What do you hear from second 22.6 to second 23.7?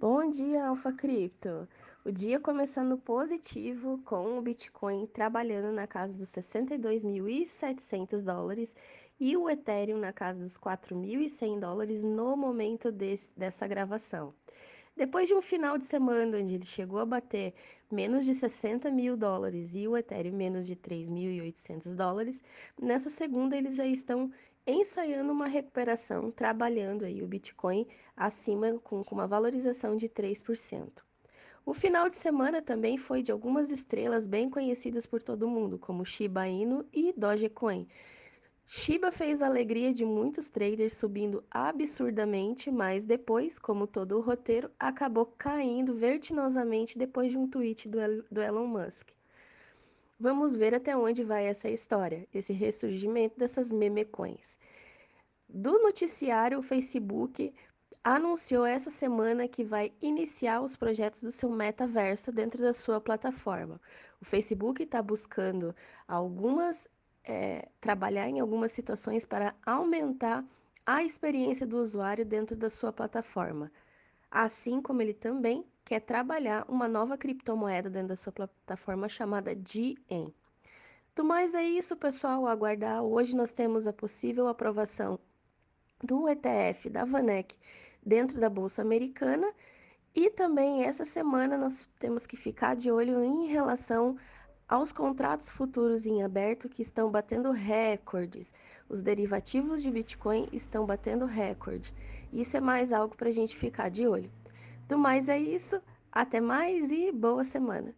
nessa segunda